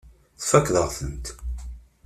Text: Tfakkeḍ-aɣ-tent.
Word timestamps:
Tfakkeḍ-aɣ-tent. 0.41 1.25